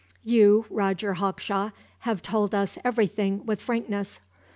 "You, 0.23 0.65
Roger 0.71 1.13
Hawkshaw, 1.13 1.69
have 1.99 2.23
told 2.23 2.55
us 2.55 2.79
everything 2.83 3.45
with 3.45 3.61
frankness. 3.61 4.19